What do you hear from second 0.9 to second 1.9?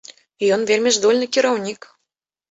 здольны кіраўнік.